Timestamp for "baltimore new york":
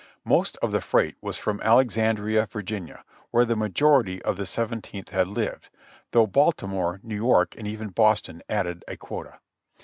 6.25-7.53